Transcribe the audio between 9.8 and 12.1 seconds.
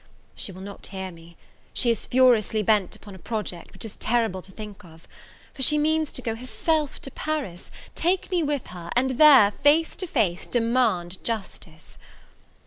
to face, demand justice!